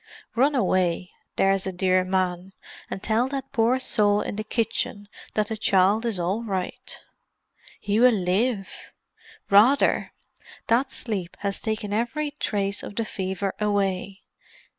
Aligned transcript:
Run 0.33 0.55
away, 0.55 1.11
there's 1.35 1.67
a 1.67 1.71
dear 1.71 2.03
man, 2.03 2.53
and 2.89 3.03
tell 3.03 3.27
that 3.27 3.51
poor 3.51 3.77
soul 3.77 4.21
in 4.21 4.35
the 4.35 4.43
kitchen 4.43 5.07
that 5.35 5.45
the 5.49 5.55
child 5.55 6.05
is 6.07 6.17
all 6.17 6.41
right." 6.41 6.99
"He 7.79 7.99
will 7.99 8.09
live?" 8.11 8.67
"Rather! 9.51 10.11
That 10.65 10.91
sleep 10.91 11.37
has 11.41 11.59
taken 11.59 11.93
every 11.93 12.31
trace 12.31 12.81
of 12.81 12.95
the 12.95 13.05
fever 13.05 13.53
away. 13.59 14.23